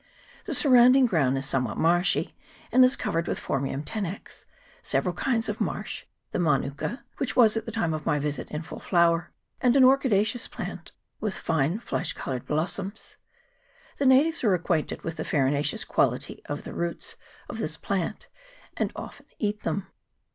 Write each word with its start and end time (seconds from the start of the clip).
The 0.45 0.55
surrounding 0.55 1.05
ground 1.05 1.37
is 1.37 1.45
some 1.45 1.65
what 1.65 1.77
marshy, 1.77 2.33
and 2.71 2.83
is 2.83 2.95
covered 2.95 3.27
with 3.27 3.39
Phormium 3.39 3.83
tenax, 3.85 4.45
several 4.81 5.13
kinds 5.13 5.47
of 5.47 5.61
rushes, 5.61 6.07
the 6.31 6.39
manuka 6.39 7.03
(which 7.17 7.35
was, 7.35 7.55
at 7.55 7.67
the 7.67 7.71
time 7.71 7.93
of 7.93 8.03
my 8.03 8.17
visit, 8.17 8.49
in 8.49 8.63
full 8.63 8.79
flower), 8.79 9.31
and 9.61 9.77
an 9.77 9.83
orchi 9.83 10.09
daceous 10.09 10.47
plant 10.49 10.91
with 11.19 11.35
fine 11.35 11.77
flesh 11.77 12.13
coloured 12.13 12.47
blossoms. 12.47 13.17
The 13.99 14.07
natives 14.07 14.43
are 14.43 14.55
acquainted 14.55 15.03
with 15.03 15.17
the 15.17 15.23
farinaceous 15.23 15.85
quality 15.85 16.41
of 16.45 16.63
the 16.63 16.73
roots 16.73 17.15
of 17.47 17.59
this 17.59 17.77
plant, 17.77 18.27
and 18.75 18.91
often 18.95 19.27
eat 19.37 19.61
them. 19.61 19.85